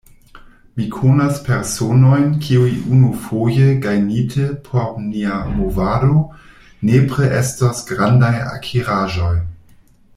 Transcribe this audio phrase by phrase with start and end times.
[0.79, 6.17] Mi konas personojn, kiuj, unufoje gajnite por nia movado,
[6.91, 9.33] nepre estos grandaj akiraĵoj.